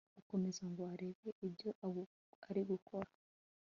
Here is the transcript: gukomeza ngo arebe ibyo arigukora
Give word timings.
gukomeza 0.17 0.63
ngo 0.71 0.81
arebe 0.93 1.29
ibyo 1.47 1.69
arigukora 2.49 3.11